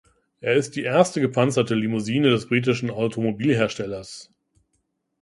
Er 0.39 0.55
ist 0.55 0.75
die 0.75 0.81
erste 0.83 1.21
gepanzerte 1.21 1.75
Limousine 1.75 2.31
des 2.31 2.47
britischen 2.47 2.89
Automobilherstellers. 2.89 4.31